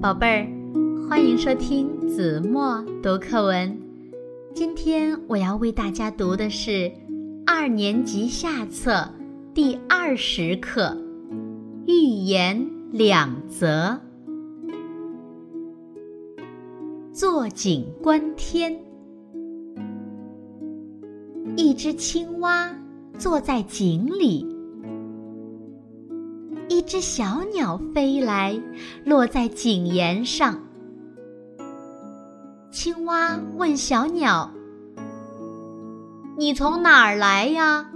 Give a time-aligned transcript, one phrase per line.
[0.00, 0.48] 宝贝儿，
[1.06, 3.78] 欢迎收听子墨读课文。
[4.54, 6.90] 今天我要为大家读的是
[7.44, 9.06] 二年级下册
[9.52, 10.96] 第二十课
[11.86, 14.00] 《寓言两则》。
[17.12, 18.74] 坐井观天，
[21.58, 22.74] 一只青蛙
[23.18, 24.46] 坐在井里。
[26.80, 28.58] 一只小鸟飞来，
[29.04, 30.58] 落在井沿上。
[32.72, 34.50] 青蛙问小鸟
[36.38, 37.86] ：“你从哪儿来呀？”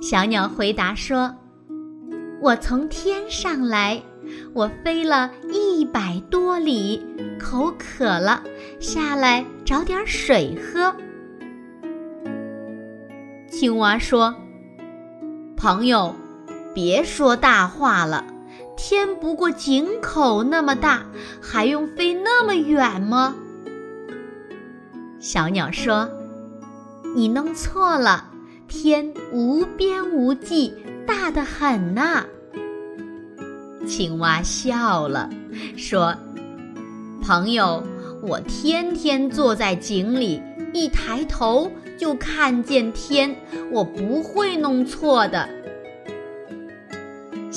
[0.00, 1.34] 小鸟回答说
[2.40, 4.00] ：“我从天上来，
[4.54, 7.04] 我飞了一百多里，
[7.36, 8.44] 口渴了，
[8.78, 10.94] 下来找点水喝。”
[13.50, 14.32] 青蛙说
[15.58, 16.14] ：“朋友。”
[16.80, 18.24] 别说大话了，
[18.76, 21.04] 天不过井口那么大，
[21.42, 23.34] 还用飞那么远吗？
[25.18, 26.08] 小鸟说
[27.16, 28.30] ：“你弄错了，
[28.68, 30.72] 天无边无际，
[31.04, 32.24] 大得很呐。”
[33.84, 35.28] 青蛙笑了，
[35.76, 36.14] 说
[37.20, 37.82] ：“朋友，
[38.22, 40.40] 我天天坐在井里，
[40.72, 43.34] 一抬头就看见天，
[43.72, 45.48] 我不会弄错的。”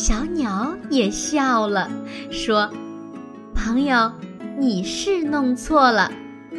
[0.02, 1.88] 小鸟也笑了，
[2.32, 2.68] 说
[3.54, 4.12] ：“朋友，
[4.58, 6.12] 你是弄错了，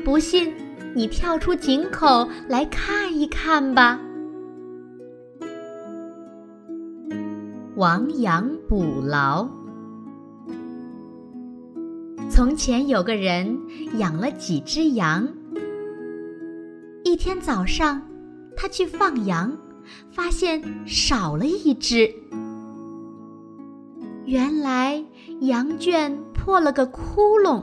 [0.04, 0.54] 不信
[0.94, 3.98] 你跳出井口来看一看吧。”
[7.74, 9.48] 亡羊补牢。
[12.30, 13.58] 从前有个人
[13.98, 15.26] 养了几只羊，
[17.02, 18.00] 一天早上，
[18.56, 19.50] 他去放羊，
[20.12, 22.08] 发现少了一只。
[24.32, 25.04] 原来
[25.42, 27.62] 羊圈破了个窟窿，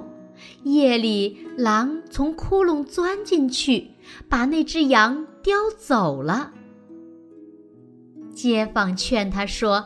[0.61, 3.87] 夜里狼从窟窿钻进去，
[4.27, 6.51] 把那只羊叼走了。
[8.35, 9.83] 街坊劝他说：“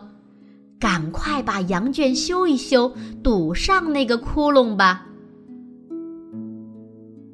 [0.78, 2.94] 赶快把羊圈修一修，
[3.24, 5.08] 堵上那个窟窿吧。”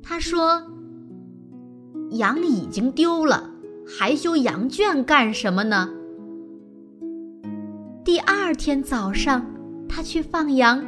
[0.03, 0.61] 他说
[2.13, 3.49] ：“羊已经丢了，
[3.88, 5.89] 还修羊圈干什么呢？”
[8.09, 9.45] 第二天早上，
[9.87, 10.83] 他去放羊，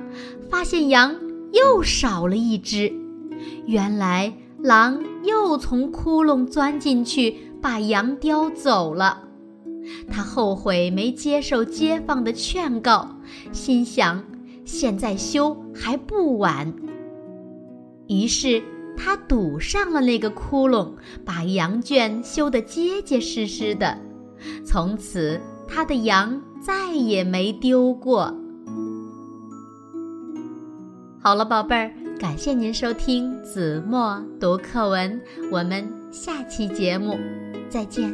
[0.50, 1.16] 发现羊
[1.54, 2.92] 又少了一只。
[3.68, 9.22] 原来狼又从窟窿钻进去，把羊叼走了。
[10.10, 13.08] 他后悔没接受街坊的劝告，
[13.52, 14.24] 心想
[14.66, 16.74] 现在修还不晚。
[18.08, 18.64] 于是
[18.98, 20.94] 他堵上了那个窟窿，
[21.24, 23.96] 把羊圈修得结结实实的。
[24.66, 25.40] 从此。
[25.74, 28.36] 他的羊再也没丢过。
[31.24, 35.22] 好了，宝贝儿，感谢您收听子墨读课文，
[35.52, 37.18] 我们下期节目
[37.70, 38.12] 再见。